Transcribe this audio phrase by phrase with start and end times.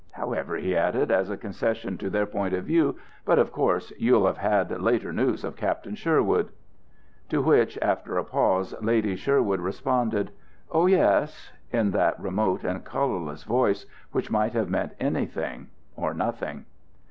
[0.13, 4.25] However, he added, as a concession to their point of view, "But of course, you'll
[4.25, 6.49] have had later news of Captain Sherwood."
[7.29, 10.31] To which, after a pause, Lady Sherwood responded,
[10.71, 16.65] "Oh, yes," in that remote and colourless voice which might have meant anything or nothing.